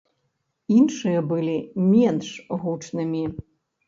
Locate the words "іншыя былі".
0.77-1.57